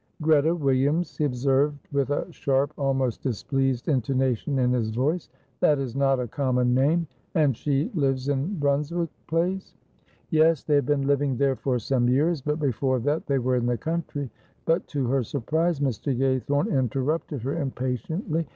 [0.19, 5.29] "Greta Williams," he observed, with a sharp, almost displeased intonation in his voice.
[5.59, 7.05] "That is not a common name.
[7.35, 9.75] And she lives in Brunswick Place?"
[10.31, 13.67] "Yes; they have been living there for some years, but before that they were in
[13.67, 14.31] the country."
[14.65, 16.17] But to her surprise Mr.
[16.17, 18.47] Gaythorne interrupted her impatiently.